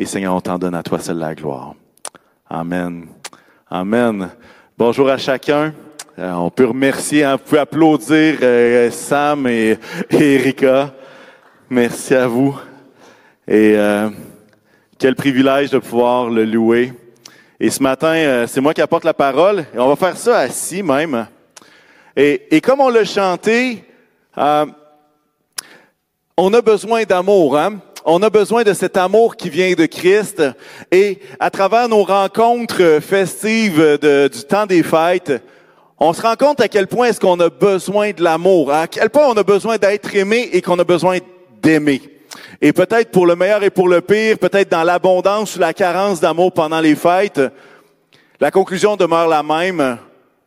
[0.00, 1.74] Et Seigneur, on t'en donne à toi seule la gloire.
[2.48, 3.08] Amen.
[3.68, 4.30] Amen.
[4.76, 5.74] Bonjour à chacun.
[6.16, 9.76] Euh, on peut remercier, hein, vous pouvez applaudir euh, Sam et,
[10.10, 10.94] Erika.
[11.68, 12.56] Merci à vous.
[13.48, 14.08] Et euh,
[15.00, 16.92] quel privilège de pouvoir le louer.
[17.58, 19.66] Et ce matin, c'est moi qui apporte la parole.
[19.74, 21.26] Et on va faire ça assis même.
[22.14, 23.84] Et, et comme on l'a chanté,
[24.36, 24.68] on
[26.54, 27.58] a besoin d'amour.
[27.58, 27.80] Hein?
[28.10, 30.42] On a besoin de cet amour qui vient de Christ.
[30.90, 35.42] Et à travers nos rencontres festives du temps des fêtes,
[35.98, 39.10] on se rend compte à quel point est-ce qu'on a besoin de l'amour, à quel
[39.10, 41.18] point on a besoin d'être aimé et qu'on a besoin
[41.60, 42.00] d'aimer.
[42.62, 46.18] Et peut-être pour le meilleur et pour le pire, peut-être dans l'abondance ou la carence
[46.18, 47.42] d'amour pendant les fêtes,
[48.40, 49.98] la conclusion demeure la même.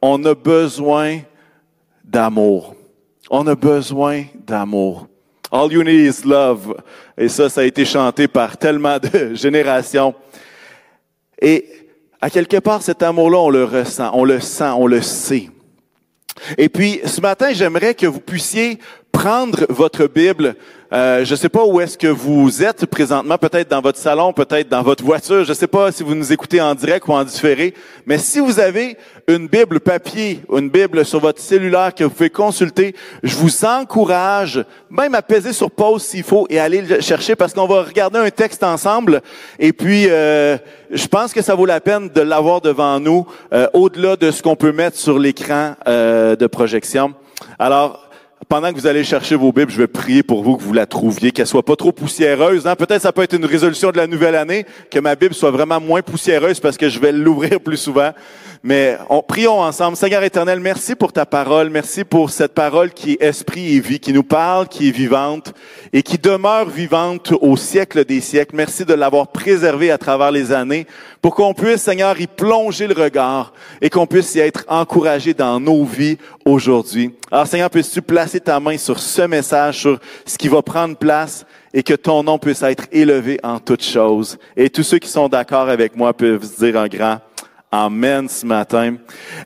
[0.02, 1.20] On a besoin
[2.04, 2.74] d'amour.
[3.30, 5.11] On a besoin d'amour.
[5.52, 6.76] All you need is love.
[7.18, 10.16] Et ça, ça a été chanté par tellement de générations.
[11.42, 11.66] Et
[12.22, 15.50] à quelque part, cet amour-là, on le ressent, on le sent, on le sait.
[16.58, 18.80] Et puis, ce matin, j'aimerais que vous puissiez
[19.12, 20.56] prendre votre Bible
[20.94, 24.34] euh, je ne sais pas où est-ce que vous êtes présentement, peut-être dans votre salon,
[24.34, 25.46] peut-être dans votre voiture.
[25.46, 27.74] Je ne sais pas si vous nous écoutez en direct ou en différé.
[28.06, 28.98] Mais si vous avez
[29.30, 34.66] une Bible papier une Bible sur votre cellulaire que vous pouvez consulter, je vous encourage
[34.90, 38.20] même à peser sur pause s'il faut et aller le chercher parce qu'on va regarder
[38.20, 39.22] un texte ensemble.
[39.60, 40.58] Et puis, euh,
[40.90, 44.42] je pense que ça vaut la peine de l'avoir devant nous, euh, au-delà de ce
[44.42, 47.14] qu'on peut mettre sur l'écran de projection.
[47.58, 48.11] Alors,
[48.48, 50.86] pendant que vous allez chercher vos Bibles, je vais prier pour vous que vous la
[50.86, 52.68] trouviez, qu'elle soit pas trop poussiéreuse.
[52.68, 52.76] Hein?
[52.76, 55.80] Peut-être ça peut être une résolution de la nouvelle année, que ma Bible soit vraiment
[55.80, 58.12] moins poussiéreuse parce que je vais l'ouvrir plus souvent.
[58.64, 59.98] Mais on, prions ensemble.
[59.98, 61.72] Seigneur éternel, merci pour ta parole.
[61.72, 65.54] Merci pour cette parole qui est esprit et vie, qui nous parle, qui est vivante
[65.92, 68.56] et qui demeure vivante au siècle des siècles.
[68.56, 70.86] Merci de l'avoir préservée à travers les années
[71.24, 75.60] pour qu'on puisse, Seigneur, y plonger le regard et qu'on puisse y être encouragé dans
[75.60, 77.16] nos vies aujourd'hui.
[77.32, 81.48] Alors, Seigneur, puisses-tu placer ta main sur ce message, sur ce qui va prendre place
[81.74, 84.38] et que ton nom puisse être élevé en toutes choses.
[84.56, 87.20] Et tous ceux qui sont d'accord avec moi peuvent dire un grand
[87.74, 88.98] Amen ce matin.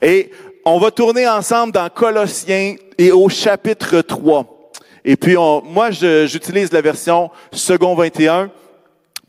[0.02, 0.32] Et
[0.66, 4.72] on va tourner ensemble dans Colossiens et au chapitre 3.
[5.06, 8.50] Et puis, moi, j'utilise la version second 21.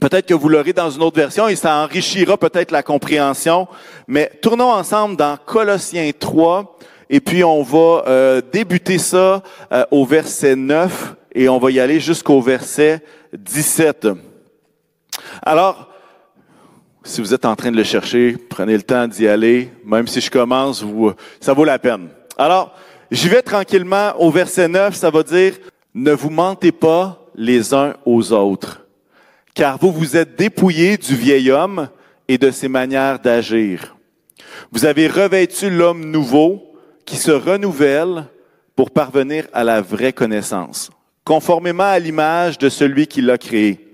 [0.01, 3.69] Peut-être que vous l'aurez dans une autre version et ça enrichira peut-être la compréhension.
[4.09, 6.79] Mais tournons ensemble dans Colossiens 3
[7.11, 9.43] et puis on va euh, débuter ça
[9.73, 13.03] euh, au verset 9 et on va y aller jusqu'au verset
[13.35, 14.09] 17.
[15.43, 15.91] Alors,
[17.07, 19.71] si vous êtes en train de le chercher, prenez le temps d'y aller.
[19.85, 22.09] Même si je commence, vous, ça vaut la peine.
[22.37, 22.75] Alors,
[23.11, 24.95] j'y vais tranquillement au verset 9.
[24.95, 25.55] Ça va dire,
[25.95, 28.85] ne vous mentez pas les uns aux autres,
[29.55, 31.89] car vous vous êtes dépouillés du vieil homme
[32.29, 33.97] et de ses manières d'agir.
[34.73, 36.75] Vous avez revêtu l'homme nouveau
[37.05, 38.25] qui se renouvelle
[38.75, 40.91] pour parvenir à la vraie connaissance,
[41.25, 43.86] conformément à l'image de celui qui l'a créé.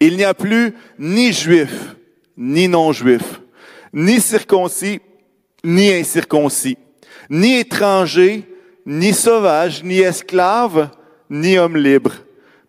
[0.00, 1.94] Il n'y a plus ni juif,
[2.36, 3.40] ni non-juif,
[3.92, 5.00] ni circoncis,
[5.64, 6.76] ni incirconcis,
[7.30, 8.44] ni étranger,
[8.84, 10.90] ni sauvage, ni esclave,
[11.30, 12.12] ni homme libre.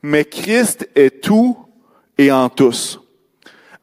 [0.01, 1.57] Mais Christ est tout
[2.17, 2.99] et en tous.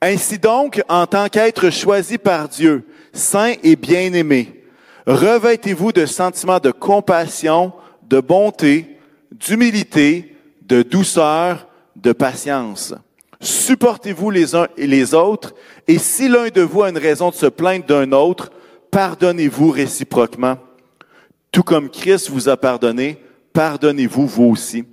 [0.01, 4.65] Ainsi donc, en tant qu'être choisi par Dieu, saint et bien-aimé,
[5.07, 7.73] revêtez-vous de sentiments de compassion,
[8.09, 8.99] de bonté,
[9.33, 11.67] d'humilité, de douceur,
[12.03, 12.95] de patience.
[13.41, 15.55] Supportez-vous les uns et les autres,
[15.89, 18.51] et si l'un de vous a une raison de se plaindre d'un autre,
[18.91, 20.59] pardonnez-vous réciproquement.
[21.51, 23.19] Tout comme Christ vous a pardonné,
[23.53, 24.85] pardonnez-vous vous aussi.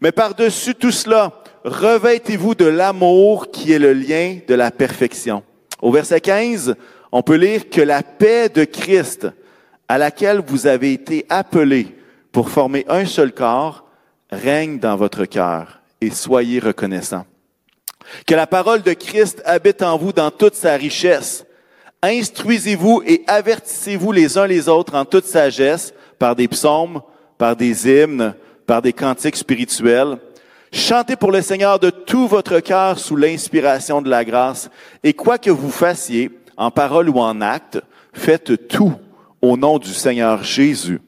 [0.00, 1.32] Mais par-dessus tout cela,
[1.64, 5.44] revêtez-vous de l'amour qui est le lien de la perfection.
[5.80, 6.74] Au verset 15,
[7.12, 9.28] on peut lire que la paix de Christ,
[9.88, 11.94] à laquelle vous avez été appelés
[12.32, 13.86] pour former un seul corps,
[14.30, 17.26] règne dans votre cœur et soyez reconnaissants.
[18.26, 21.46] Que la parole de Christ habite en vous dans toute sa richesse.
[22.02, 27.00] Instruisez-vous et avertissez-vous les uns les autres en toute sagesse par des psaumes,
[27.38, 28.34] par des hymnes,
[28.66, 30.18] par des cantiques spirituels.
[30.72, 34.70] Chantez pour le Seigneur de tout votre cœur sous l'inspiration de la grâce.
[35.04, 37.80] Et quoi que vous fassiez, en parole ou en acte,
[38.12, 38.94] faites tout
[39.40, 41.00] au nom du Seigneur Jésus,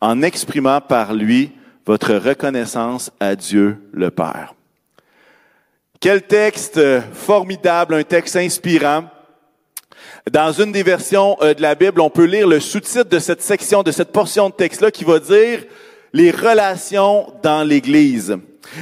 [0.00, 1.52] en exprimant par lui
[1.88, 4.54] votre reconnaissance à Dieu le Père.
[6.00, 6.78] Quel texte
[7.14, 9.04] formidable, un texte inspirant.
[10.30, 13.40] Dans une des versions euh, de la Bible, on peut lire le sous-titre de cette
[13.40, 15.64] section, de cette portion de texte-là qui va dire
[16.12, 18.36] les relations dans l'Église.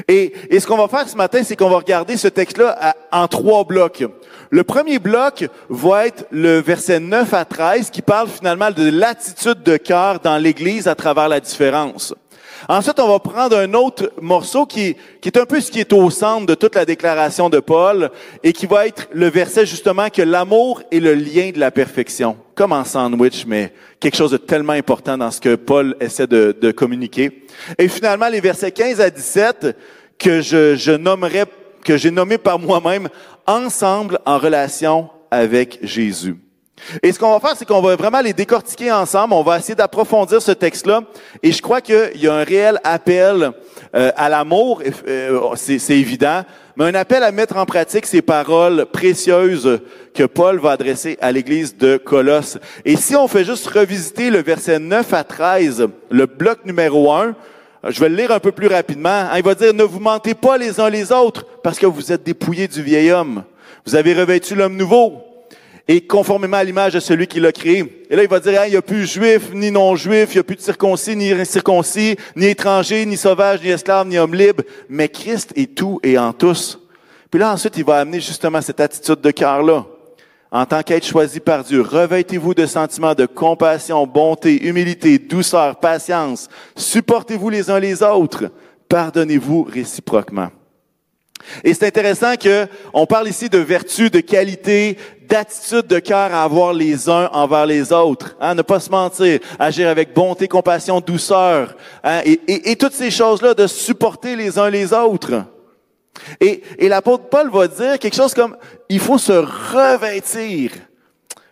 [0.09, 3.29] Et, et ce qu'on va faire ce matin, c'est qu'on va regarder ce texte-là en
[3.29, 4.05] trois blocs.
[4.51, 9.63] Le premier bloc va être le verset 9 à 13 qui parle finalement de l'attitude
[9.63, 12.13] de cœur dans l'Église à travers la différence.
[12.69, 16.11] Ensuite, on va prendre un autre morceau qui, est un peu ce qui est au
[16.11, 18.11] centre de toute la déclaration de Paul
[18.43, 22.37] et qui va être le verset justement que l'amour est le lien de la perfection.
[22.55, 26.57] Comme en sandwich, mais quelque chose de tellement important dans ce que Paul essaie de,
[26.59, 27.45] de communiquer.
[27.79, 29.77] Et finalement, les versets 15 à 17
[30.19, 31.45] que je, je nommerai,
[31.85, 33.09] que j'ai nommé par moi-même
[33.47, 36.37] ensemble en relation avec Jésus.
[37.03, 39.35] Et ce qu'on va faire, c'est qu'on va vraiment les décortiquer ensemble.
[39.35, 41.03] On va essayer d'approfondir ce texte-là.
[41.43, 43.53] Et je crois qu'il y a un réel appel
[43.95, 46.43] euh, à l'amour, euh, c'est évident,
[46.77, 49.81] mais un appel à mettre en pratique ces paroles précieuses
[50.15, 52.59] que Paul va adresser à l'Église de Colosse.
[52.85, 57.35] Et si on fait juste revisiter le verset 9 à 13, le bloc numéro 1,
[57.89, 59.09] je vais le lire un peu plus rapidement.
[59.09, 62.13] Hein, il va dire, ne vous mentez pas les uns les autres, parce que vous
[62.13, 63.45] êtes dépouillés du vieil homme.
[63.87, 65.23] Vous avez revêtu l'homme nouveau
[65.89, 68.05] et conformément à l'image de celui qui l'a créé.
[68.11, 70.45] Et là, il va dire, il n'y a plus juif, ni non-juif, il n'y a
[70.45, 75.09] plus de circoncis, ni incirconcis, ni étranger, ni sauvage, ni esclave, ni homme libre, mais
[75.09, 76.81] Christ est tout et en tous.
[77.31, 79.87] Puis là, ensuite, il va amener justement cette attitude de cœur-là.
[80.51, 86.49] En tant qu'être choisi par Dieu, revêtez-vous de sentiments de compassion, bonté, humilité, douceur, patience.
[86.77, 88.51] Supportez-vous les uns les autres.
[88.89, 90.49] Pardonnez-vous réciproquement.
[91.65, 94.99] Et c'est intéressant que on parle ici de vertu, de qualité,
[95.29, 98.37] d'attitude de cœur à avoir les uns envers les autres.
[98.41, 101.77] Hein, ne pas se mentir, agir avec bonté, compassion, douceur.
[102.05, 105.45] Hein, et, toutes ces choses-là, de supporter les uns les autres.
[106.41, 108.57] Et, et l'apôtre Paul va dire quelque chose comme,
[108.89, 110.73] il faut se revêtir.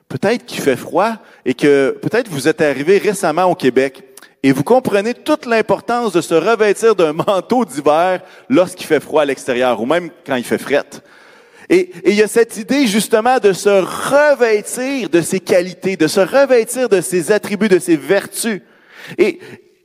[0.08, 1.14] Peut-être qu'il fait froid
[1.44, 4.13] et que peut-être vous êtes arrivé récemment au Québec.
[4.44, 8.20] Et vous comprenez toute l'importance de se revêtir d'un manteau d'hiver
[8.50, 10.84] lorsqu'il fait froid à l'extérieur ou même quand il fait fret.
[11.70, 16.20] Et, il y a cette idée justement de se revêtir de ses qualités, de se
[16.20, 18.60] revêtir de ses attributs, de ses vertus.
[19.16, 19.38] Et,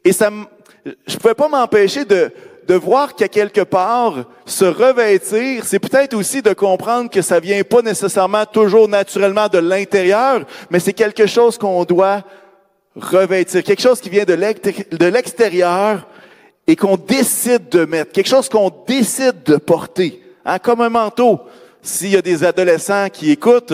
[0.03, 0.29] et ça,
[1.07, 2.29] je pouvais pas m'empêcher de,
[2.67, 7.63] de voir qu'à quelque part, se revêtir, c'est peut-être aussi de comprendre que ça vient
[7.63, 12.23] pas nécessairement toujours naturellement de l'intérieur, mais c'est quelque chose qu'on doit
[12.99, 16.07] revêtir, quelque chose qui vient de l'extérieur
[16.69, 21.39] et qu'on décide de mettre, quelque chose qu'on décide de porter, hein, comme un manteau.
[21.81, 23.73] S'il y a des adolescents qui écoutent,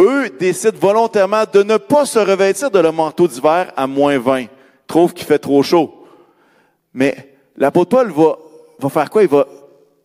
[0.00, 4.44] eux décident volontairement de ne pas se revêtir de leur manteau d'hiver à moins 20,
[4.86, 6.04] trouvent qu'il fait trop chaud.
[6.92, 8.38] Mais l'apôtre Paul va,
[8.78, 9.22] va faire quoi?
[9.22, 9.46] Il va,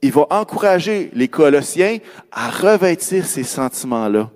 [0.02, 1.98] il va encourager les Colossiens
[2.32, 4.30] à revêtir ces sentiments-là.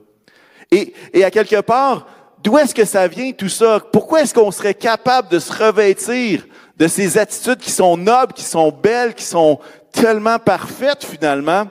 [0.71, 2.05] Et, et à quelque part,
[2.47, 3.81] D'où est-ce que ça vient tout ça?
[3.91, 6.47] Pourquoi est-ce qu'on serait capable de se revêtir
[6.77, 9.59] de ces attitudes qui sont nobles, qui sont belles, qui sont
[9.91, 11.67] tellement parfaites finalement?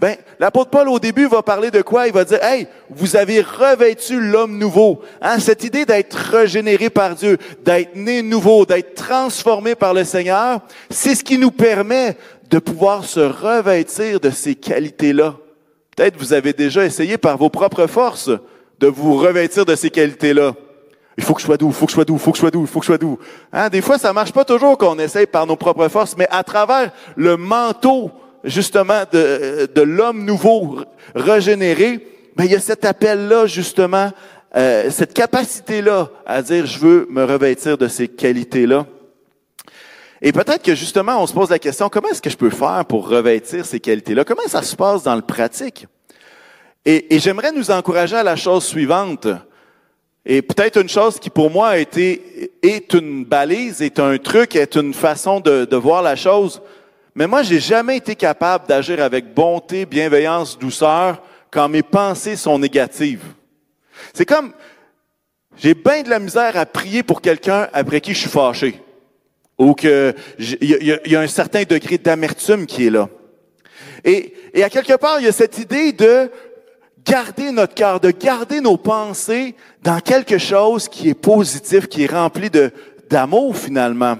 [0.00, 2.08] Ben, l'apôtre Paul au début va parler de quoi?
[2.08, 5.02] Il va dire, hey, vous avez revêtu l'homme nouveau.
[5.22, 5.38] Hein?
[5.38, 11.14] Cette idée d'être régénéré par Dieu, d'être né nouveau, d'être transformé par le Seigneur, c'est
[11.14, 12.16] ce qui nous permet
[12.50, 15.36] de pouvoir se revêtir de ces qualités-là.
[15.94, 18.30] Peut-être vous avez déjà essayé par vos propres forces
[18.78, 20.54] de vous revêtir de ces qualités-là.
[21.16, 22.36] Il faut que je sois doux, il faut que je sois doux, il faut que
[22.36, 23.18] je sois doux, il faut que je sois doux.
[23.52, 23.68] Hein?
[23.68, 26.92] Des fois, ça marche pas toujours qu'on essaye par nos propres forces, mais à travers
[27.16, 28.12] le manteau,
[28.44, 30.78] justement, de, de l'homme nouveau
[31.16, 32.06] régénéré,
[32.36, 34.12] ben, il y a cet appel-là, justement,
[34.56, 38.86] euh, cette capacité-là à dire, je veux me revêtir de ces qualités-là.
[40.22, 42.84] Et peut-être que justement, on se pose la question, comment est-ce que je peux faire
[42.88, 44.24] pour revêtir ces qualités-là?
[44.24, 45.86] Comment ça se passe dans le pratique?
[46.90, 49.26] Et, j'aimerais nous encourager à la chose suivante.
[50.24, 54.56] Et peut-être une chose qui pour moi a été, est une balise, est un truc,
[54.56, 56.62] est une façon de, de voir la chose.
[57.14, 62.58] Mais moi, j'ai jamais été capable d'agir avec bonté, bienveillance, douceur quand mes pensées sont
[62.58, 63.34] négatives.
[64.14, 64.54] C'est comme,
[65.58, 68.80] j'ai bien de la misère à prier pour quelqu'un après qui je suis fâché.
[69.58, 73.10] Ou que il y, a un certain degré d'amertume qui est là.
[74.04, 76.30] Et, et à quelque part, il y a cette idée de
[77.08, 82.12] garder notre cœur, de garder nos pensées dans quelque chose qui est positif, qui est
[82.12, 82.70] rempli de
[83.08, 84.18] d'amour finalement.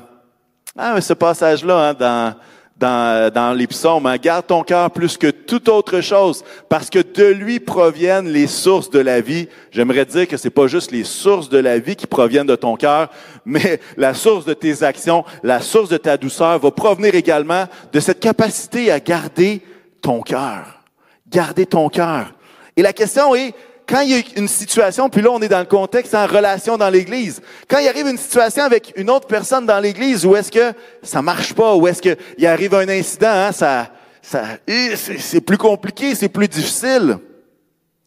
[0.77, 2.35] Ah, ce passage-là hein, dans
[2.79, 7.01] dans, dans les psaumes, hein, garde ton cœur plus que toute autre chose, parce que
[7.01, 9.49] de lui proviennent les sources de la vie.
[9.73, 12.77] J'aimerais dire que c'est pas juste les sources de la vie qui proviennent de ton
[12.77, 13.11] cœur,
[13.45, 18.01] mais la source de tes actions, la source de ta douceur va provenir également de
[18.01, 19.61] cette capacité à garder
[20.01, 20.83] ton cœur.
[21.29, 22.33] Garder ton cœur.
[22.79, 23.55] Et la question est,
[23.89, 26.79] quand il y a une situation, puis là on est dans le contexte en relation
[26.79, 30.53] dans l'Église, quand il arrive une situation avec une autre personne dans l'Église, où est-ce
[30.53, 33.91] que ça marche pas, où est-ce qu'il arrive un incident, hein, ça,
[34.23, 37.19] ça, c'est plus compliqué, c'est plus difficile.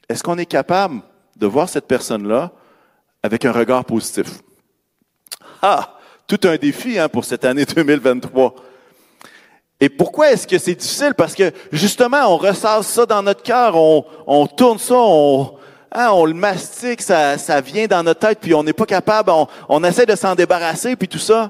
[0.08, 1.02] Est-ce qu'on est capable
[1.36, 2.54] de voir cette personne-là
[3.22, 4.28] avec un regard positif?
[5.62, 5.98] Ah,
[6.28, 8.56] tout un défi hein, pour cette année 2023.
[9.84, 11.16] Et pourquoi est-ce que c'est difficile?
[11.18, 15.56] Parce que justement, on ressasse ça dans notre cœur, on, on tourne ça, on,
[15.92, 19.32] hein, on le mastique, ça, ça vient dans notre tête, puis on n'est pas capable,
[19.32, 21.50] on, on essaie de s'en débarrasser, puis tout ça.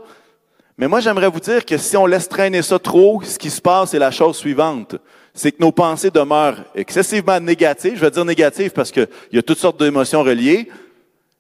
[0.77, 3.61] Mais moi, j'aimerais vous dire que si on laisse traîner ça trop, ce qui se
[3.61, 4.95] passe, c'est la chose suivante.
[5.33, 7.95] C'est que nos pensées demeurent excessivement négatives.
[7.95, 10.69] Je vais dire négatives parce qu'il y a toutes sortes d'émotions reliées.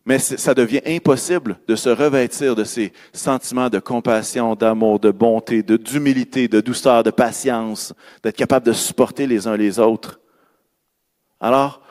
[0.05, 5.61] Mais ça devient impossible de se revêtir de ces sentiments de compassion, d'amour, de bonté,
[5.61, 7.93] d'humilité, de douceur, de patience,
[8.23, 10.19] d'être capable de supporter les uns les autres.
[11.39, 11.81] Alors,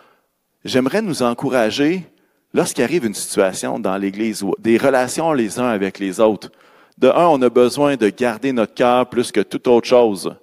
[0.64, 2.04] j'aimerais nous encourager,
[2.52, 6.50] lorsqu'il arrive une situation dans l'Église, des relations les uns avec les autres.
[6.98, 10.34] De un, on a besoin de garder notre cœur plus que toute autre chose.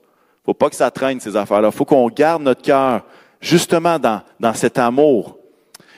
[0.46, 1.72] Faut pas que ça traîne ces affaires-là.
[1.72, 3.06] Faut qu'on garde notre cœur
[3.42, 5.37] justement dans, dans cet amour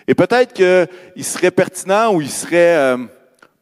[0.09, 2.97] et peut-être qu'il serait pertinent ou il serait, euh,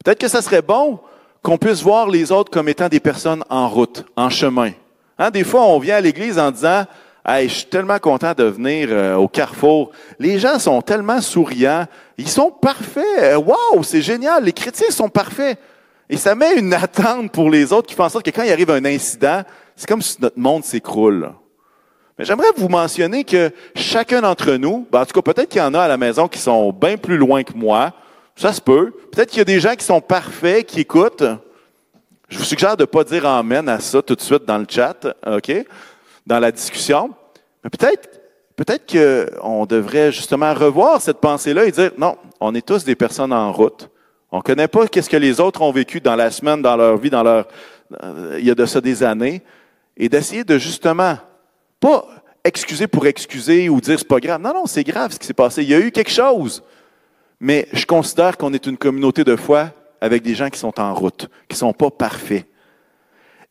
[0.01, 0.98] peut-être que ça serait bon
[1.44, 4.72] qu'on puisse voir les autres comme étant des personnes en route, en chemin.
[5.20, 6.86] Hein, des fois, on vient à l'église en disant,
[7.27, 9.92] Hey, je suis tellement content de venir euh, au carrefour.
[10.20, 11.86] Les gens sont tellement souriants.
[12.18, 13.36] Ils sont parfaits.
[13.36, 14.46] Wow, c'est génial.
[14.46, 15.60] Les chrétiens sont parfaits.
[16.10, 18.54] Et ça met une attente pour les autres qui font en sorte que quand il
[18.54, 19.44] arrive un incident,
[19.75, 21.34] c'est comme si notre monde s'écroule.
[22.18, 25.64] Mais j'aimerais vous mentionner que chacun d'entre nous, ben en tout cas peut-être qu'il y
[25.64, 27.94] en a à la maison qui sont bien plus loin que moi,
[28.36, 28.92] ça se peut.
[29.12, 31.24] Peut-être qu'il y a des gens qui sont parfaits, qui écoutent.
[32.30, 34.66] Je vous suggère de ne pas dire amen à ça tout de suite dans le
[34.68, 35.52] chat, OK?
[36.26, 37.12] Dans la discussion.
[37.64, 38.10] Mais peut-être,
[38.56, 43.32] peut-être qu'on devrait justement revoir cette pensée-là et dire, non, on est tous des personnes
[43.32, 43.90] en route.
[44.32, 46.98] On ne connaît pas qu'est-ce que les autres ont vécu dans la semaine, dans leur
[46.98, 47.48] vie, dans leur,
[48.04, 49.42] euh, il y a de ça des années.
[49.96, 51.18] Et d'essayer de justement
[51.80, 52.08] pas
[52.44, 54.42] excuser pour excuser ou dire c'est pas grave.
[54.42, 55.64] Non, non, c'est grave ce qui s'est passé.
[55.64, 56.64] Il y a eu quelque chose.
[57.40, 60.94] Mais je considère qu'on est une communauté de foi avec des gens qui sont en
[60.94, 62.46] route, qui sont pas parfaits.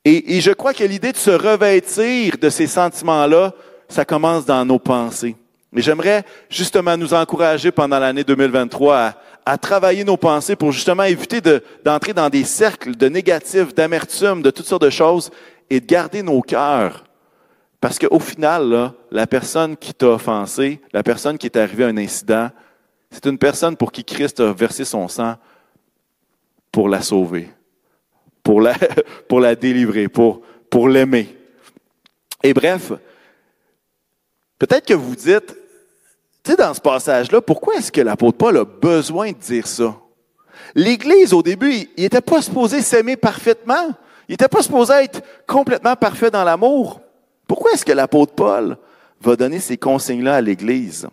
[0.04, 3.52] Et, je crois que l'idée de se revêtir de ces sentiments-là,
[3.88, 5.34] ça commence dans nos pensées.
[5.72, 9.14] Mais j'aimerais justement nous encourager pendant l'année 2023 à,
[9.44, 11.40] à, travailler nos pensées pour justement éviter
[11.84, 15.30] d'entrer dans des cercles de négatifs, d'amertume, de toutes sortes de choses
[15.70, 17.05] et de garder nos cœurs
[17.86, 21.96] parce qu'au final, la personne qui t'a offensé, la personne qui est arrivée à un
[21.96, 22.50] incident,
[23.12, 25.36] c'est une personne pour qui Christ a versé son sang
[26.72, 27.48] pour la sauver,
[28.42, 28.74] pour la,
[29.28, 31.28] pour la délivrer, pour, pour l'aimer.
[32.42, 32.90] Et bref,
[34.58, 35.56] peut-être que vous dites,
[36.42, 39.94] tu sais, dans ce passage-là, pourquoi est-ce que l'apôtre Paul a besoin de dire ça?
[40.74, 43.94] L'Église, au début, il n'était pas supposé s'aimer parfaitement.
[44.28, 47.00] Il n'était pas supposé être complètement parfait dans l'amour.
[47.46, 48.76] Pourquoi est-ce que l'apôtre Paul
[49.20, 51.08] va donner ces consignes-là à l'Église?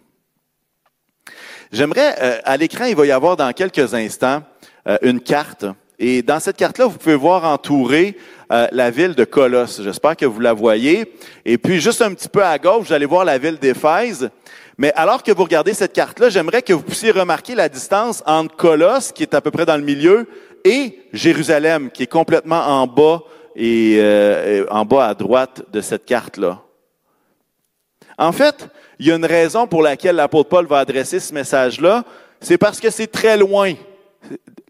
[1.72, 4.44] J'aimerais, euh, à l'écran, il va y avoir dans quelques instants
[4.88, 5.66] euh, une carte.
[5.98, 8.18] Et dans cette carte-là, vous pouvez voir entourer
[8.52, 9.82] euh, la ville de Colosse.
[9.82, 11.14] J'espère que vous la voyez.
[11.46, 14.30] Et puis, juste un petit peu à gauche, vous allez voir la ville d'Éphèse.
[14.78, 18.56] Mais alors que vous regardez cette carte-là, j'aimerais que vous puissiez remarquer la distance entre
[18.56, 20.28] Colosse, qui est à peu près dans le milieu,
[20.66, 23.22] et Jérusalem, qui est complètement en bas
[23.56, 26.62] et euh, en bas à droite de cette carte-là.
[28.18, 28.68] En fait,
[29.00, 32.04] il y a une raison pour laquelle l'apôtre Paul va adresser ce message-là,
[32.40, 33.74] c'est parce que c'est très loin.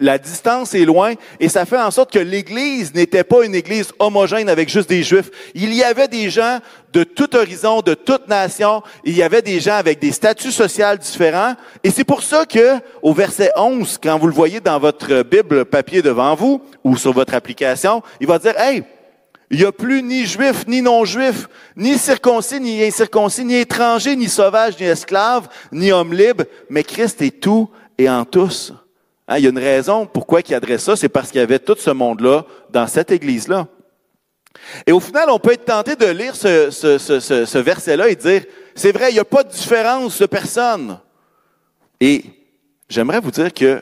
[0.04, 3.94] La distance est loin et ça fait en sorte que l'Église n'était pas une Église
[4.00, 5.32] homogène avec juste des Juifs.
[5.56, 6.60] Il y avait des gens
[6.92, 8.84] de tout horizon, de toute nation.
[9.06, 11.54] Il y avait des gens avec des statuts sociaux différents.
[11.86, 15.64] Et c'est pour ça que, au verset 11, quand vous le voyez dans votre Bible
[15.64, 18.84] papier devant vous ou sur votre application, il va dire, hey,
[19.52, 24.28] il n'y a plus ni juif, ni non-juif, ni circoncis, ni incirconcis, ni étranger, ni
[24.28, 28.74] sauvage, ni esclave, ni homme libre, mais Christ est tout et en tous.
[29.28, 31.60] Hein, il y a une raison pourquoi il adresse ça, c'est parce qu'il y avait
[31.60, 33.68] tout ce monde-là dans cette église-là.
[34.86, 38.44] Et au final, on peut être tenté de lire ce, verset-là et dire,
[38.76, 41.00] c'est vrai, il n'y a pas de différence de personne.
[42.00, 42.24] Et
[42.90, 43.82] j'aimerais vous dire que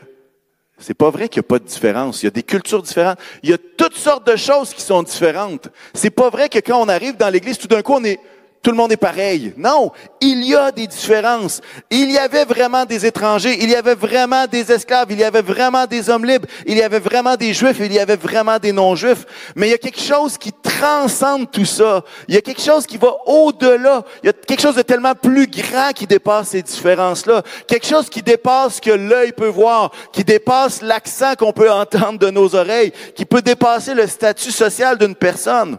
[0.77, 2.23] c'est pas vrai qu'il n'y a pas de différence.
[2.23, 3.19] Il y a des cultures différentes.
[3.43, 5.69] Il y a toutes sortes de choses qui sont différentes.
[5.93, 8.19] C'est pas vrai que quand on arrive dans l'église, tout d'un coup, on est
[8.61, 9.53] tout le monde est pareil.
[9.57, 11.61] Non, il y a des différences.
[11.89, 15.41] Il y avait vraiment des étrangers, il y avait vraiment des esclaves, il y avait
[15.41, 18.71] vraiment des hommes libres, il y avait vraiment des juifs, il y avait vraiment des
[18.71, 19.25] non-juifs.
[19.55, 22.03] Mais il y a quelque chose qui transcende tout ça.
[22.27, 24.03] Il y a quelque chose qui va au-delà.
[24.23, 27.41] Il y a quelque chose de tellement plus grand qui dépasse ces différences-là.
[27.67, 32.19] Quelque chose qui dépasse ce que l'œil peut voir, qui dépasse l'accent qu'on peut entendre
[32.19, 35.77] de nos oreilles, qui peut dépasser le statut social d'une personne.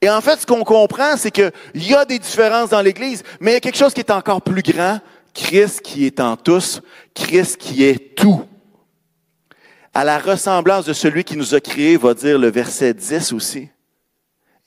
[0.00, 3.52] Et en fait, ce qu'on comprend, c'est qu'il y a des différences dans l'Église, mais
[3.52, 5.00] il y a quelque chose qui est encore plus grand,
[5.34, 6.80] Christ qui est en tous,
[7.14, 8.44] Christ qui est tout.
[9.94, 13.68] À la ressemblance de celui qui nous a créés, va dire le verset 10 aussi.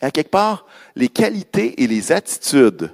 [0.02, 0.66] Et à quelque part,
[0.96, 2.92] les qualités et les attitudes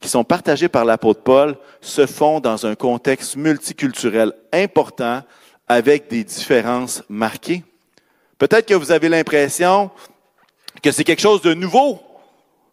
[0.00, 5.22] qui sont partagées par l'apôtre Paul se font dans un contexte multiculturel important
[5.66, 7.64] avec des différences marquées.
[8.38, 9.90] Peut-être que vous avez l'impression
[10.82, 12.00] que c'est quelque chose de nouveau.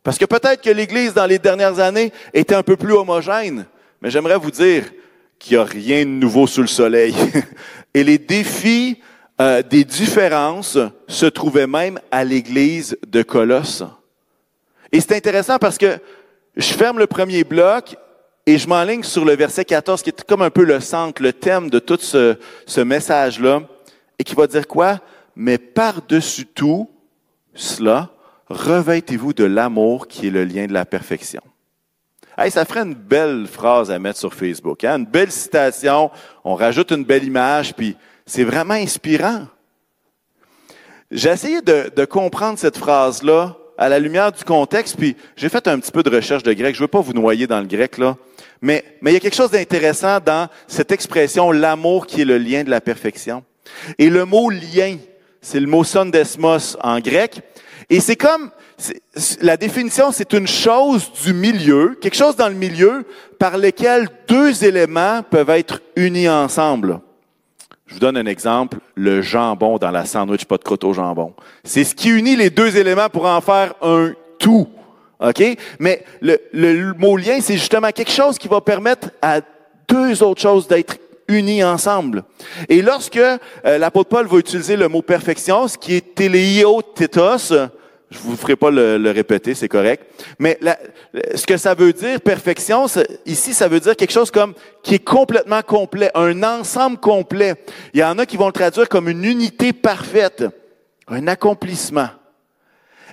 [0.03, 3.65] Parce que peut-être que l'Église, dans les dernières années, était un peu plus homogène.
[4.01, 4.91] Mais j'aimerais vous dire
[5.39, 7.15] qu'il n'y a rien de nouveau sous le soleil.
[7.93, 8.99] Et les défis
[9.41, 13.83] euh, des différences se trouvaient même à l'Église de Colosse.
[14.91, 15.97] Et c'est intéressant parce que
[16.55, 17.95] je ferme le premier bloc
[18.45, 21.33] et je m'enligne sur le verset 14, qui est comme un peu le centre, le
[21.33, 23.61] thème de tout ce, ce message-là,
[24.19, 24.99] et qui va dire quoi?
[25.35, 26.89] Mais par-dessus tout,
[27.53, 28.09] cela,
[28.47, 31.41] revêtez-vous de l'amour qui est le lien de la perfection.
[32.37, 34.97] Hey, ça ferait une belle phrase à mettre sur Facebook, hein?
[34.97, 36.09] une belle citation,
[36.43, 37.95] on rajoute une belle image, puis
[38.25, 39.45] c'est vraiment inspirant.
[41.11, 45.79] J'ai essayé de, comprendre cette phrase-là à la lumière du contexte, puis j'ai fait un
[45.79, 46.73] petit peu de recherche de grec.
[46.73, 48.17] Je ne veux pas vous noyer dans le grec, là,
[48.61, 52.63] mais il y a quelque chose d'intéressant dans cette expression, l'amour qui est le lien
[52.63, 53.43] de la perfection.
[53.99, 54.97] Et le mot lien,
[55.43, 57.41] c'est le mot sondesmos en grec.
[57.89, 58.49] Et c'est comme,
[59.41, 63.05] la définition, c'est une chose du milieu, quelque chose dans le milieu
[63.37, 66.99] par lequel deux éléments peuvent être unis ensemble.
[67.85, 71.33] Je vous donne un exemple, le jambon dans la sandwich pas de croûte au jambon.
[71.63, 74.67] C'est ce qui unit les deux éléments pour en faire un tout.
[75.19, 75.43] OK?
[75.79, 79.41] Mais le, le mot lien, c'est justement quelque chose qui va permettre à
[79.87, 80.97] deux autres choses d'être
[81.27, 82.23] unis ensemble.
[82.69, 87.53] Et lorsque euh, l'apôtre Paul va utiliser le mot perfection, ce qui est téléio tétos,
[88.13, 90.03] je vous ferai pas le, répéter, c'est correct.
[90.37, 90.59] Mais
[91.35, 92.85] ce que ça veut dire, perfection,
[93.25, 94.53] ici, ça veut dire quelque chose comme
[94.83, 97.55] qui est complètement complet, un ensemble complet.
[97.93, 100.43] Il y en a qui vont le traduire comme une unité parfaite,
[101.07, 102.09] un accomplissement.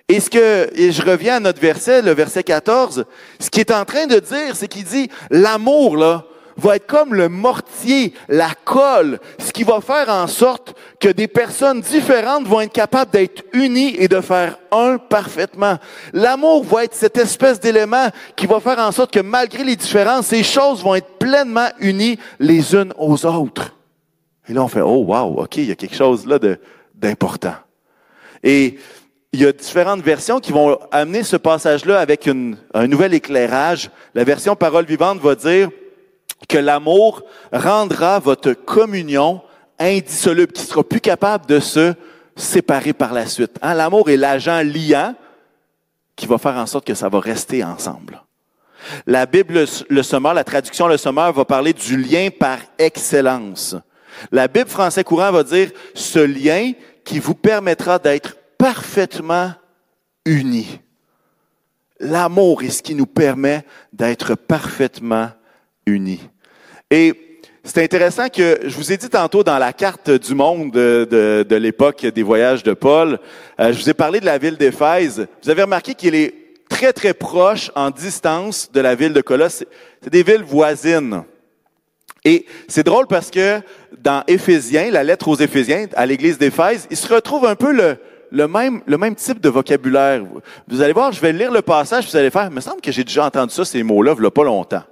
[0.09, 3.05] Et ce que, et je reviens à notre verset, le verset 14,
[3.39, 6.27] ce qu'il est en train de dire, c'est qu'il dit, l'amour, là,
[6.61, 11.27] va être comme le mortier, la colle, ce qui va faire en sorte que des
[11.27, 15.79] personnes différentes vont être capables d'être unies et de faire un parfaitement.
[16.13, 20.27] L'amour va être cette espèce d'élément qui va faire en sorte que malgré les différences,
[20.27, 23.75] ces choses vont être pleinement unies les unes aux autres.
[24.49, 26.39] Et là, on fait, oh wow, OK, il y a quelque chose là
[26.95, 27.55] d'important.
[28.43, 28.79] Et
[29.33, 33.91] il y a différentes versions qui vont amener ce passage-là avec un nouvel éclairage.
[34.15, 35.69] La version parole vivante va dire,
[36.49, 37.23] que l'amour
[37.53, 39.43] rendra votre communion
[39.79, 41.95] indissoluble, qui sera plus capable de se
[42.37, 43.59] séparer par la suite.
[43.63, 43.75] Hein?
[43.75, 45.15] L'amour est l'agent liant
[46.17, 48.23] qui va faire en sorte que ça va rester ensemble.
[49.07, 53.77] La Bible, le sommeur, la traduction, le sommeur va parler du lien par excellence.
[54.33, 56.73] La Bible français courant va dire ce lien
[57.05, 59.53] qui vous permettra d'être parfaitement
[60.25, 60.81] unis.
[61.99, 65.31] L'amour est ce qui nous permet d'être parfaitement
[66.91, 67.31] Et
[67.63, 71.57] c'est intéressant que je vous ai dit tantôt dans la carte du monde de, de,
[71.57, 73.19] l'époque des voyages de Paul,
[73.61, 75.27] euh, je vous ai parlé de la ville d'Éphèse.
[75.43, 76.35] Vous avez remarqué qu'il est
[76.69, 79.65] très très proche en distance de la ville de Colosse.
[80.03, 81.25] C'est des villes voisines.
[82.25, 83.61] Et c'est drôle parce que
[83.99, 87.97] dans Éphésiens, la lettre aux Éphésiens, à l'église d'Éphèse, il se retrouve un peu le,
[88.31, 90.23] le même, le même type de vocabulaire.
[90.69, 92.93] Vous allez voir, je vais lire le passage, vous allez faire, il me semble que
[92.93, 94.83] j'ai déjà entendu ça, ces mots-là, il pas longtemps.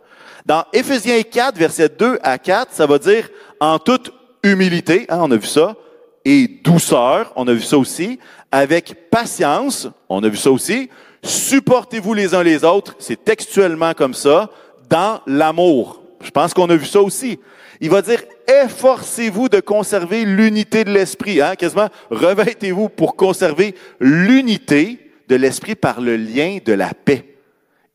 [0.48, 3.28] Dans Éphésiens 4, versets 2 à 4, ça va dire
[3.60, 5.76] en toute humilité, hein, on a vu ça,
[6.24, 8.18] et douceur, on a vu ça aussi,
[8.50, 10.88] avec patience, on a vu ça aussi,
[11.22, 14.48] supportez-vous les uns les autres, c'est textuellement comme ça,
[14.88, 16.02] dans l'amour.
[16.22, 17.38] Je pense qu'on a vu ça aussi.
[17.82, 25.10] Il va dire, efforcez-vous de conserver l'unité de l'esprit, hein, quasiment, revêtez-vous pour conserver l'unité
[25.28, 27.36] de l'esprit par le lien de la paix.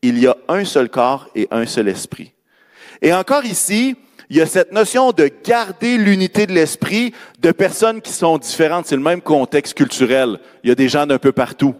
[0.02, 2.33] Il y a un seul corps et un seul esprit.
[3.04, 3.96] Et encore ici,
[4.30, 8.86] il y a cette notion de garder l'unité de l'esprit de personnes qui sont différentes.
[8.86, 10.40] C'est le même contexte culturel.
[10.62, 11.74] Il y a des gens d'un peu partout.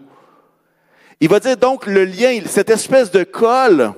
[1.19, 3.93] Il va dire donc le lien, cette espèce de colle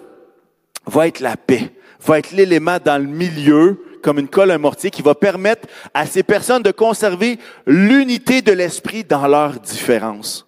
[0.86, 4.90] va être la paix, va être l'élément dans le milieu, comme une colle, un mortier,
[4.90, 10.48] qui va permettre à ces personnes de conserver l'unité de l'esprit dans leurs différences.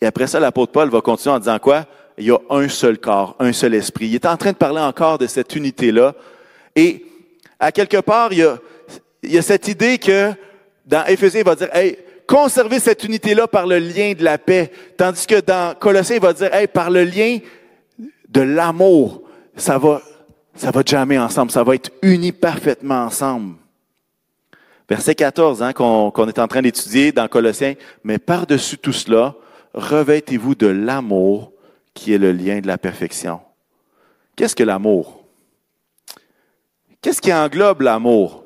[0.00, 1.84] Et après ça, l'apôtre Paul va continuer en disant quoi?
[2.22, 4.06] Il y a un seul corps, un seul esprit.
[4.06, 6.14] Il est en train de parler encore de cette unité-là.
[6.76, 7.04] Et
[7.58, 8.48] à quelque part, il
[9.24, 10.30] y a, cette idée que
[10.86, 14.70] dans Éphésiens, il va dire, hey, conservez cette unité-là par le lien de la paix.
[14.96, 17.38] Tandis que dans Colossiens, il va dire, hey, par le lien
[18.28, 19.22] de l'amour,
[19.56, 20.00] ça va,
[20.54, 23.56] va jamais ensemble, ça va être uni parfaitement ensemble.
[24.88, 29.34] Verset 14, hein, qu'on est en train d'étudier dans Colossiens, mais par-dessus tout cela,
[29.74, 31.51] revêtez-vous de l'amour
[31.94, 33.40] qui est le lien de la perfection.
[34.36, 35.24] Qu'est-ce que l'amour?
[37.00, 38.44] Qu'est-ce qui englobe l'amour?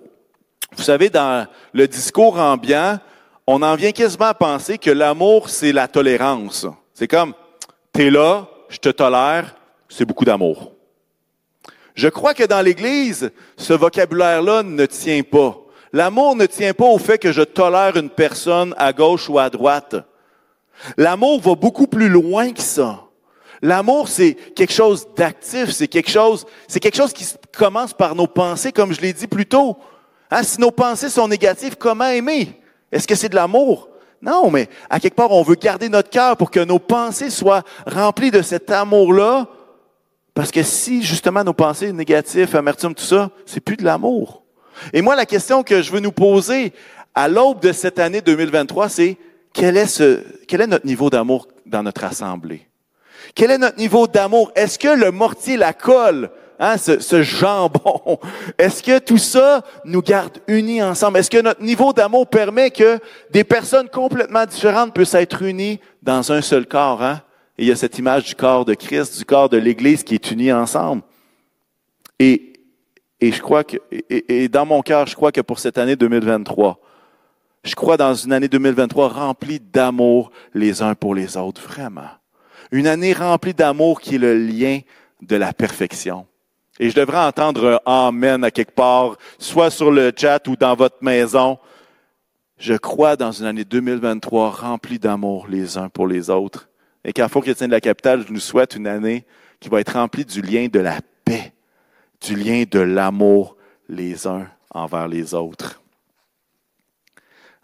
[0.77, 2.99] Vous savez, dans le discours ambiant,
[3.47, 6.67] on en vient quasiment à penser que l'amour, c'est la tolérance.
[6.93, 7.35] C'est comme,
[7.93, 9.55] t'es là, je te tolère,
[9.89, 10.73] c'est beaucoup d'amour.
[11.95, 15.57] Je crois que dans l'Église, ce vocabulaire-là ne tient pas.
[15.93, 19.49] L'amour ne tient pas au fait que je tolère une personne à gauche ou à
[19.49, 19.97] droite.
[20.99, 23.06] L'amour va beaucoup plus loin que ça.
[23.63, 28.27] L'amour, c'est quelque chose d'actif, c'est quelque chose, c'est quelque chose qui commence par nos
[28.27, 29.77] pensées, comme je l'ai dit plus tôt.
[30.31, 32.61] Hein, si nos pensées sont négatives, comment aimer?
[32.93, 33.89] Est-ce que c'est de l'amour?
[34.21, 37.63] Non, mais à quelque part, on veut garder notre cœur pour que nos pensées soient
[37.87, 39.49] remplies de cet amour-là.
[40.35, 44.43] Parce que si justement nos pensées négatives, amertume, tout ça, c'est plus de l'amour.
[44.93, 46.73] Et moi, la question que je veux nous poser
[47.15, 49.17] à l'aube de cette année 2023, c'est
[49.53, 52.67] quel est, ce, quel est notre niveau d'amour dans notre assemblée?
[53.35, 54.53] Quel est notre niveau d'amour?
[54.55, 58.19] Est-ce que le mortier, la colle, hein, ce, jambon,
[58.59, 61.19] est-ce que tout ça nous garde unis ensemble?
[61.19, 62.99] Est-ce que notre niveau d'amour permet que
[63.31, 67.03] des personnes complètement différentes puissent être unies dans un seul corps?
[67.03, 67.23] Hein?
[67.59, 70.15] Et il y a cette image du corps de Christ, du corps de l'Église qui
[70.15, 71.03] est uni ensemble.
[72.19, 72.53] Et,
[73.21, 73.79] je crois que,
[74.11, 76.79] et dans mon cœur, je crois que pour cette année 2023,
[77.67, 82.09] je crois dans une année 2023 remplie d'amour les uns pour les autres, vraiment.
[82.71, 84.81] Une année remplie d'amour qui est le lien
[85.23, 86.27] de la perfection.
[86.79, 90.75] Et je devrais entendre un Amen à quelque part, soit sur le chat ou dans
[90.75, 91.59] votre maison.
[92.59, 96.69] Je crois dans une année 2023 remplie d'amour les uns pour les autres.
[97.05, 99.25] Et qu'à Chrétien de la Capitale, je nous souhaite une année
[99.61, 101.53] qui va être remplie du lien de la paix,
[102.21, 103.57] du lien de l'amour
[103.89, 105.81] les uns envers les autres.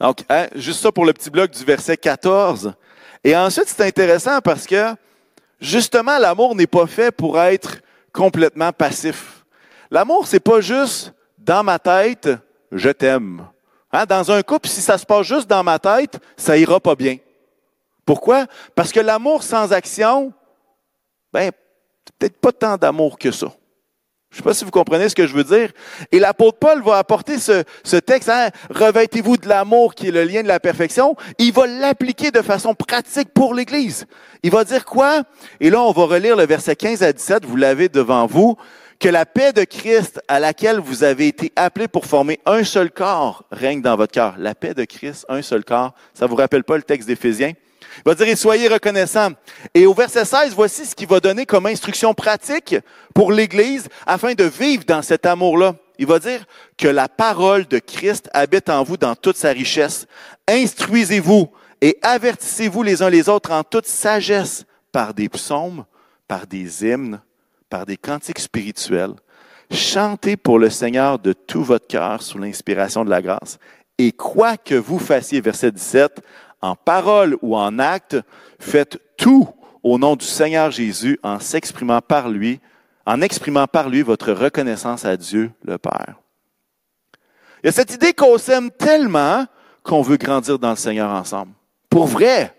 [0.01, 2.75] Donc, hein, juste ça pour le petit bloc du verset 14.
[3.25, 4.95] Et ensuite, c'est intéressant parce que,
[5.61, 7.79] justement, l'amour n'est pas fait pour être
[8.13, 9.45] complètement passif.
[9.91, 12.29] L'amour, c'est pas juste dans ma tête,
[12.71, 13.47] je t'aime.
[13.93, 16.95] Hein, dans un couple, si ça se passe juste dans ma tête, ça ira pas
[16.95, 17.19] bien.
[18.05, 18.47] Pourquoi?
[18.75, 20.33] Parce que l'amour sans action,
[21.33, 21.53] ben,
[22.19, 23.53] peut-être pas tant d'amour que ça.
[24.33, 25.71] Je ne sais pas si vous comprenez ce que je veux dire.
[26.11, 30.42] Et l'apôtre Paul va apporter ce, texte, hein, revêtez-vous de l'amour qui est le lien
[30.42, 31.16] de la perfection.
[31.38, 34.07] Il va l'appliquer de façon pratique pour l'Église.
[34.42, 35.25] Il va dire quoi?
[35.61, 38.57] Et là, on va relire le verset 15 à 17, vous l'avez devant vous,
[38.99, 42.90] que la paix de Christ à laquelle vous avez été appelés pour former un seul
[42.90, 44.37] corps règne dans votre cœur.
[44.38, 45.92] La paix de Christ, un seul corps.
[46.14, 47.53] Ça vous rappelle pas le texte d'Éphésiens?
[47.98, 49.31] Il va dire, et soyez reconnaissants.
[49.74, 52.76] Et au verset 16, voici ce qu'il va donner comme instruction pratique
[53.14, 55.74] pour l'Église afin de vivre dans cet amour-là.
[55.98, 56.44] Il va dire
[56.78, 60.07] que la parole de Christ habite en vous dans toute sa richesse.
[60.48, 61.50] Instruisez-vous
[61.81, 65.85] et avertissez-vous les uns les autres en toute sagesse par des psaumes,
[66.26, 67.20] par des hymnes,
[67.68, 69.14] par des cantiques spirituels.
[69.70, 73.59] Chantez pour le Seigneur de tout votre cœur sous l'inspiration de la grâce.
[73.98, 76.20] Et quoi que vous fassiez, verset 17,
[76.62, 78.16] en parole ou en acte,
[78.59, 79.48] faites tout
[79.83, 82.61] au nom du Seigneur Jésus en s'exprimant par lui,
[83.05, 86.14] en exprimant par lui votre reconnaissance à Dieu le Père.
[87.62, 89.46] Il y a cette idée qu'on s'aime tellement
[89.83, 91.53] qu'on veut grandir dans le Seigneur ensemble.
[91.90, 92.57] Pour vrai.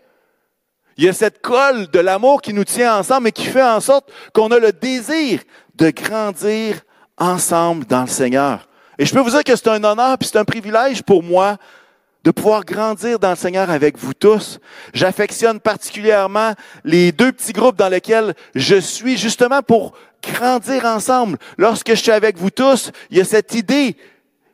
[0.95, 3.79] Il y a cette colle de l'amour qui nous tient ensemble et qui fait en
[3.79, 5.41] sorte qu'on a le désir
[5.73, 6.81] de grandir
[7.17, 8.67] ensemble dans le Seigneur.
[8.99, 11.57] Et je peux vous dire que c'est un honneur et c'est un privilège pour moi
[12.23, 14.59] de pouvoir grandir dans le Seigneur avec vous tous.
[14.93, 21.37] J'affectionne particulièrement les deux petits groupes dans lesquels je suis justement pour grandir ensemble.
[21.57, 23.97] Lorsque je suis avec vous tous, il y a cette idée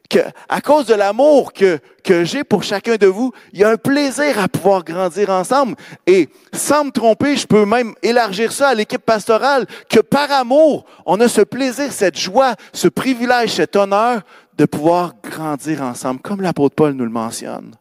[0.10, 3.70] que, à cause de l'amour que, que j'ai pour chacun de vous, il y a
[3.70, 5.76] un plaisir à pouvoir grandir ensemble.
[6.08, 10.86] Et sans me tromper, je peux même élargir ça à l'équipe pastorale, que par amour,
[11.06, 14.22] on a ce plaisir, cette joie, ce privilège, cet honneur
[14.60, 17.74] de pouvoir grandir ensemble, comme l'apôtre Paul nous le mentionne.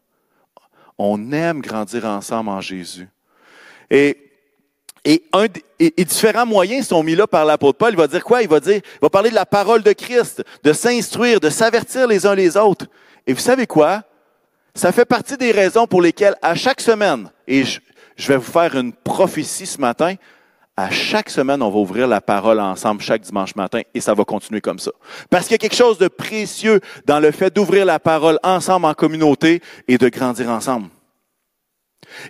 [0.96, 3.08] On aime grandir ensemble en Jésus.
[3.90, 4.16] Et
[5.04, 5.24] Et,
[6.04, 7.92] différents moyens sont mis là par l'apôtre Paul.
[7.92, 8.42] Il va dire quoi?
[8.42, 12.06] Il va dire, il va parler de la parole de Christ, de s'instruire, de s'avertir
[12.06, 12.86] les uns les autres.
[13.26, 14.02] Et vous savez quoi?
[14.74, 18.76] Ça fait partie des raisons pour lesquelles à chaque semaine, et je vais vous faire
[18.76, 20.14] une prophétie ce matin,
[20.78, 24.24] à chaque semaine, on va ouvrir la parole ensemble chaque dimanche matin et ça va
[24.24, 24.92] continuer comme ça.
[25.28, 28.86] Parce qu'il y a quelque chose de précieux dans le fait d'ouvrir la parole ensemble
[28.86, 30.86] en communauté et de grandir ensemble.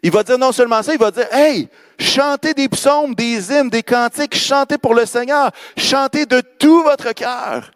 [0.03, 3.69] Il va dire non seulement ça, il va dire, hey, chantez des psaumes, des hymnes,
[3.69, 7.71] des cantiques, chantez pour le Seigneur, chantez de tout votre cœur.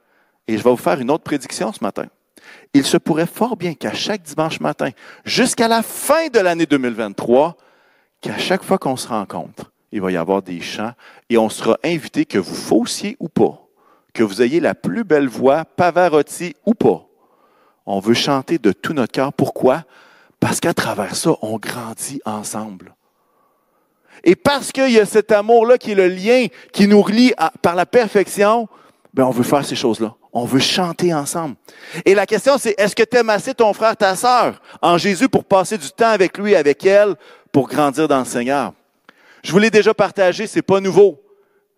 [0.49, 2.07] Et je vais vous faire une autre prédiction ce matin.
[2.73, 4.89] Il se pourrait fort bien qu'à chaque dimanche matin,
[5.27, 7.59] jusqu'à la fin de l'année 2023,
[8.23, 10.92] qu'à chaque fois qu'on se rencontre, il va y avoir des chants
[11.28, 13.62] et on sera invité, que vous faussiez ou pas,
[14.14, 17.07] que vous ayez la plus belle voix, Pavarotti ou pas.
[17.87, 19.33] On veut chanter de tout notre cœur.
[19.33, 19.85] Pourquoi?
[20.40, 22.94] Parce qu'à travers ça, on grandit ensemble.
[24.24, 27.74] Et parce qu'il y a cet amour-là qui est le lien qui nous relie par
[27.74, 28.68] la perfection,
[29.12, 30.14] ben on veut faire ces choses-là.
[30.33, 31.57] On veut chanter ensemble.
[32.07, 35.28] Et la question, c'est est-ce que tu aimes assez ton frère, ta sœur en Jésus
[35.28, 37.16] pour passer du temps avec lui, avec elle,
[37.50, 38.72] pour grandir dans le Seigneur?
[39.42, 41.20] Je vous l'ai déjà partagé, c'est pas nouveau.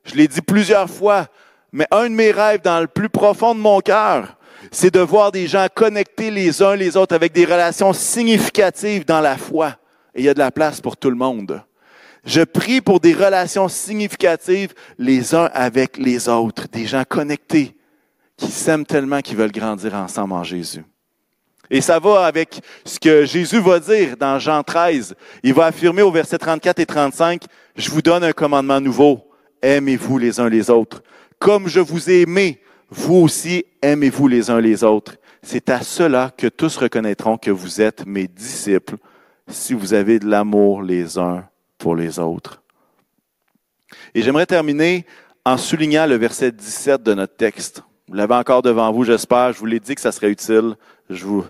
[0.04, 1.28] Je l'ai dit plusieurs fois,
[1.72, 4.36] mais un de mes rêves dans le plus profond de mon cœur,
[4.70, 9.20] c'est de voir des gens connectés les uns les autres avec des relations significatives dans
[9.20, 9.76] la foi.
[10.14, 11.62] Et il y a de la place pour tout le monde.
[12.24, 17.76] Je prie pour des relations significatives les uns avec les autres, des gens connectés
[18.36, 20.84] qui s'aiment tellement qu'ils veulent grandir ensemble en Jésus.
[21.70, 25.14] Et ça va avec ce que Jésus va dire dans Jean 13.
[25.42, 27.44] Il va affirmer au verset 34 et 35,
[27.76, 29.30] je vous donne un commandement nouveau.
[29.62, 31.02] Aimez-vous les uns les autres.
[31.38, 35.16] Comme je vous ai aimé, vous aussi aimez-vous les uns les autres.
[35.42, 38.96] C'est à cela que tous reconnaîtront que vous êtes mes disciples,
[39.48, 41.44] si vous avez de l'amour les uns
[41.78, 42.62] pour les autres.
[44.14, 45.06] Et j'aimerais terminer
[45.44, 47.82] en soulignant le verset 17 de notre texte.
[48.08, 49.52] Vous l'avez encore devant vous, j'espère.
[49.52, 50.76] Je vous l'ai dit que ça serait utile.
[51.10, 51.44] Je vous,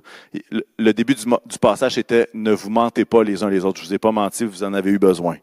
[0.78, 1.24] le début du,
[1.60, 3.80] passage était ne vous mentez pas les uns les autres.
[3.80, 5.36] Je vous ai pas menti, vous en avez eu besoin.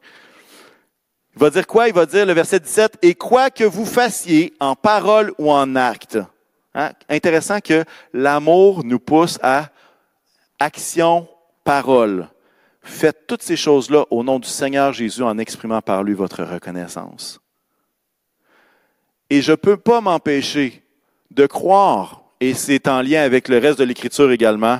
[1.35, 1.87] Il va dire quoi?
[1.87, 5.75] Il va dire le verset 17, et quoi que vous fassiez en parole ou en
[5.75, 6.19] acte.
[6.73, 6.91] Hein?
[7.09, 9.69] Intéressant que l'amour nous pousse à
[10.59, 11.27] action,
[11.63, 12.27] parole.
[12.81, 17.39] Faites toutes ces choses-là au nom du Seigneur Jésus en exprimant par lui votre reconnaissance.
[19.29, 20.83] Et je ne peux pas m'empêcher
[21.29, 24.79] de croire, et c'est en lien avec le reste de l'Écriture également,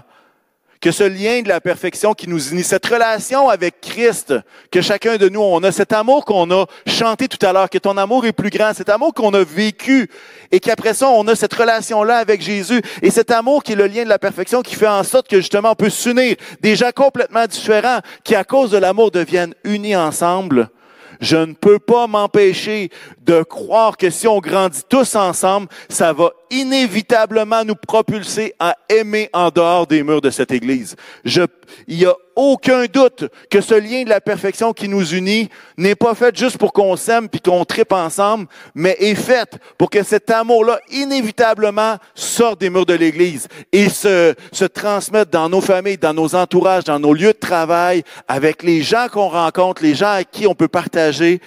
[0.81, 4.33] que ce lien de la perfection qui nous unit, cette relation avec Christ,
[4.71, 7.77] que chacun de nous, on a cet amour qu'on a chanté tout à l'heure, que
[7.77, 10.09] ton amour est plus grand, cet amour qu'on a vécu,
[10.51, 13.85] et qu'après ça, on a cette relation-là avec Jésus, et cet amour qui est le
[13.85, 16.89] lien de la perfection qui fait en sorte que justement on peut s'unir, des gens
[16.95, 20.71] complètement différents, qui à cause de l'amour deviennent unis ensemble,
[21.19, 22.89] je ne peux pas m'empêcher
[23.23, 29.29] de croire que si on grandit tous ensemble, ça va inévitablement nous propulser à aimer
[29.33, 30.95] en dehors des murs de cette Église.
[31.25, 31.41] Je,
[31.87, 35.95] il y a aucun doute que ce lien de la perfection qui nous unit n'est
[35.95, 40.03] pas fait juste pour qu'on s'aime puis qu'on tripe ensemble, mais est fait pour que
[40.03, 45.97] cet amour-là inévitablement sorte des murs de l'Église et se, se transmette dans nos familles,
[45.97, 50.11] dans nos entourages, dans nos lieux de travail, avec les gens qu'on rencontre, les gens
[50.11, 51.39] à qui on peut partager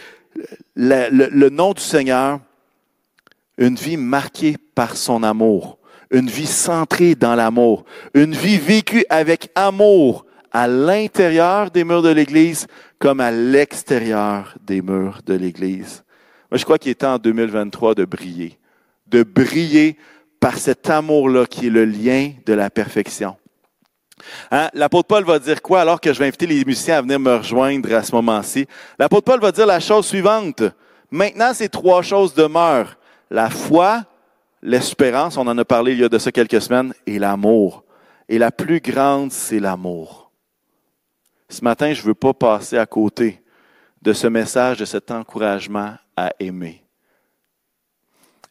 [0.74, 2.40] le, le, le nom du Seigneur,
[3.58, 5.78] une vie marquée par son amour,
[6.10, 12.10] une vie centrée dans l'amour, une vie vécue avec amour, à l'intérieur des murs de
[12.10, 12.68] l'Église
[13.00, 16.04] comme à l'extérieur des murs de l'Église.
[16.50, 18.56] Moi, je crois qu'il est temps en 2023 de briller,
[19.08, 19.98] de briller
[20.38, 23.36] par cet amour-là qui est le lien de la perfection.
[24.52, 24.68] Hein?
[24.74, 27.34] L'apôtre Paul va dire quoi alors que je vais inviter les musiciens à venir me
[27.34, 28.66] rejoindre à ce moment-ci?
[28.96, 30.62] L'apôtre Paul va dire la chose suivante.
[31.10, 32.96] Maintenant, ces trois choses demeurent.
[33.34, 34.04] La foi,
[34.62, 37.82] l'espérance, on en a parlé il y a de ça quelques semaines, et l'amour.
[38.28, 40.30] Et la plus grande, c'est l'amour.
[41.48, 43.42] Ce matin, je ne veux pas passer à côté
[44.00, 46.84] de ce message, de cet encouragement à aimer.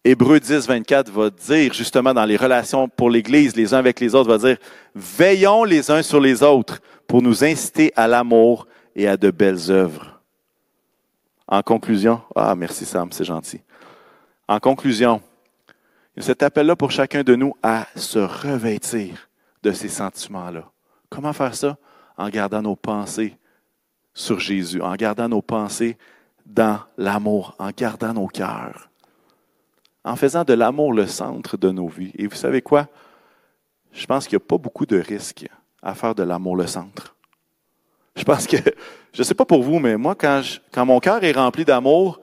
[0.03, 4.13] Hébreu 10, 24 va dire, justement, dans les relations pour l'Église, les uns avec les
[4.13, 4.57] autres, va dire,
[4.93, 8.67] veillons les uns sur les autres pour nous inciter à l'amour
[8.97, 10.19] et à de belles œuvres.
[11.47, 13.61] En conclusion, ah, merci Sam, c'est gentil.
[14.53, 15.19] En conclusion,
[16.15, 19.27] cet appel-là pour chacun de nous à se revêtir
[19.63, 20.69] de ces sentiments-là.
[21.09, 21.75] Comment faire ça?
[22.17, 23.35] en gardant nos pensées
[24.13, 25.97] sur Jésus, en gardant nos pensées
[26.45, 28.91] dans l'amour, en gardant nos cœurs,
[30.03, 32.11] en faisant de l'amour le centre de nos vies.
[32.15, 32.89] Et vous savez quoi?
[33.91, 35.49] Je pense qu'il n'y a pas beaucoup de risques
[35.81, 37.15] à faire de l'amour le centre.
[38.15, 38.57] Je pense que,
[39.13, 42.21] je ne sais pas pour vous, mais moi, quand, quand mon cœur est rempli d'amour,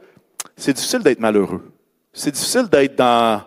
[0.57, 1.73] c'est difficile d'être malheureux.
[2.13, 3.43] C'est difficile d'être dans,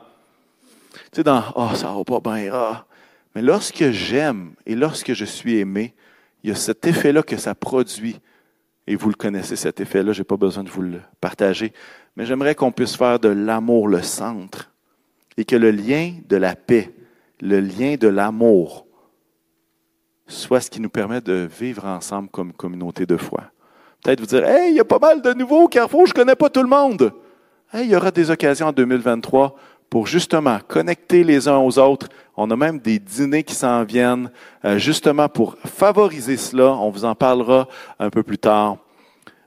[0.93, 2.85] tu sais, dans, oh, ça va pas bien, ah.
[3.35, 5.93] Mais lorsque j'aime et lorsque je suis aimé,
[6.43, 8.19] il y a cet effet-là que ça produit.
[8.85, 11.73] Et vous le connaissez, cet effet-là, je n'ai pas besoin de vous le partager.
[12.15, 14.71] Mais j'aimerais qu'on puisse faire de l'amour le centre
[15.37, 16.93] et que le lien de la paix,
[17.41, 18.85] le lien de l'amour,
[20.27, 23.43] soit ce qui nous permet de vivre ensemble comme communauté de foi.
[24.03, 26.15] Peut-être vous dire, hey, il y a pas mal de nouveaux au Carrefour, je ne
[26.15, 27.13] connais pas tout le monde.
[27.75, 29.55] Il y aura des occasions en 2023
[29.89, 32.07] pour justement connecter les uns aux autres.
[32.37, 34.29] On a même des dîners qui s'en viennent,
[34.63, 36.71] euh, justement pour favoriser cela.
[36.73, 37.67] On vous en parlera
[37.99, 38.77] un peu plus tard.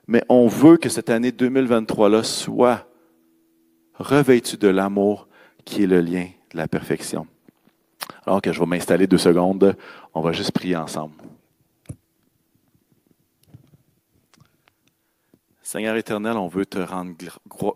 [0.07, 2.85] Mais on veut que cette année 2023-là soit
[3.95, 5.27] revêtue de l'amour
[5.63, 7.27] qui est le lien de la perfection.
[8.25, 9.75] Alors que je vais m'installer deux secondes,
[10.13, 11.15] on va juste prier ensemble.
[15.67, 17.13] Seigneur éternel, on veut te rendre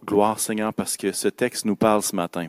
[0.05, 2.47] gloire, Seigneur, parce que ce texte nous parle ce matin.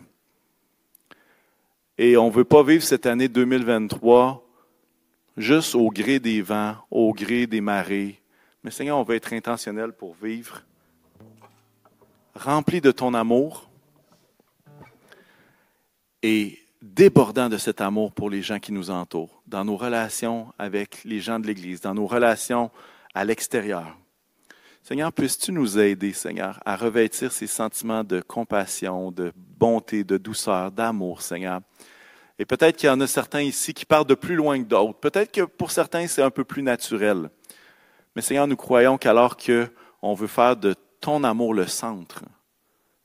[1.98, 4.40] Et on ne veut pas vivre cette année 2023
[5.36, 8.22] juste au gré des vents, au gré des marées.
[8.62, 10.62] Mais Seigneur, on veut être intentionnel pour vivre
[12.36, 13.68] rempli de ton amour
[16.22, 21.02] et débordant de cet amour pour les gens qui nous entourent, dans nos relations avec
[21.02, 22.70] les gens de l'Église, dans nos relations
[23.12, 23.96] à l'extérieur.
[24.84, 30.72] Seigneur, puisses-tu nous aider, Seigneur, à revêtir ces sentiments de compassion, de bonté, de douceur,
[30.72, 31.60] d'amour, Seigneur?
[32.36, 34.98] Et peut-être qu'il y en a certains ici qui partent de plus loin que d'autres.
[34.98, 37.30] Peut-être que pour certains, c'est un peu plus naturel.
[38.16, 42.24] Mais Seigneur, nous croyons qu'alors qu'on veut faire de ton amour le centre,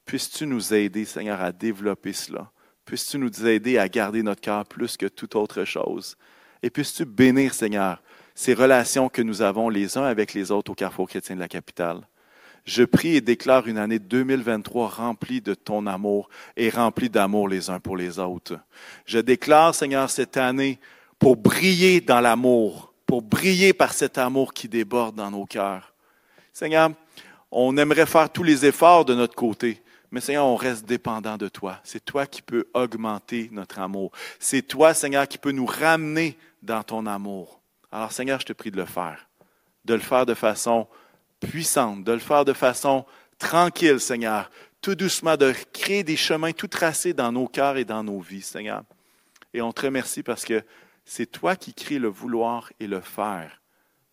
[0.04, 2.52] puisses-tu nous aider, Seigneur, à développer cela?
[2.86, 6.18] Puisses-tu nous aider à garder notre cœur plus que toute autre chose?
[6.64, 8.02] Et puisses-tu bénir, Seigneur,
[8.38, 11.48] ces relations que nous avons les uns avec les autres au Carrefour chrétien de la
[11.48, 12.02] capitale.
[12.66, 17.72] Je prie et déclare une année 2023 remplie de ton amour et remplie d'amour les
[17.72, 18.60] uns pour les autres.
[19.08, 20.80] Je déclare, Seigneur, cette année
[21.18, 25.96] pour briller dans l'amour, pour briller par cet amour qui déborde dans nos cœurs.
[26.54, 26.92] Seigneur,
[27.50, 31.48] on aimerait faire tous les efforts de notre côté, mais Seigneur, on reste dépendant de
[31.48, 31.80] toi.
[31.84, 34.12] C'est toi qui peux augmenter notre amour.
[34.38, 37.58] C'est toi, Seigneur, qui peux nous ramener dans ton amour.
[37.98, 39.28] Alors Seigneur, je te prie de le faire,
[39.84, 40.88] de le faire de façon
[41.40, 43.08] puissante, de le faire de façon
[43.40, 48.04] tranquille, Seigneur, tout doucement, de créer des chemins tout tracés dans nos cœurs et dans
[48.04, 48.84] nos vies, Seigneur.
[49.52, 50.62] Et on te remercie parce que
[51.06, 53.64] c'est toi qui crées le vouloir et le faire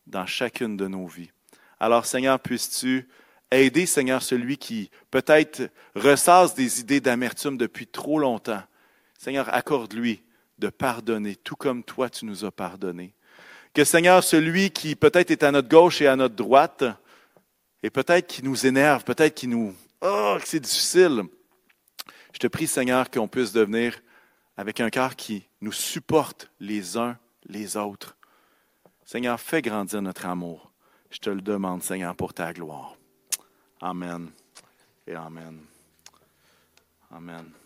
[0.07, 1.31] dans chacune de nos vies.
[1.79, 3.07] Alors Seigneur, puisses-tu
[3.51, 8.63] aider, Seigneur, celui qui peut-être ressasse des idées d'amertume depuis trop longtemps.
[9.19, 10.23] Seigneur, accorde-lui
[10.59, 13.15] de pardonner, tout comme toi tu nous as pardonné.
[13.75, 16.85] Que Seigneur, celui qui peut-être est à notre gauche et à notre droite,
[17.83, 19.75] et peut-être qui nous énerve, peut-être qui nous...
[20.01, 21.25] Oh, c'est difficile.
[22.33, 24.01] Je te prie, Seigneur, qu'on puisse devenir
[24.57, 28.17] avec un cœur qui nous supporte les uns les autres.
[29.05, 30.71] Seigneur, fais grandir notre amour.
[31.11, 32.97] Je te le demande, Seigneur, pour ta gloire.
[33.81, 34.31] Amen
[35.07, 35.61] et Amen.
[37.11, 37.64] Amen.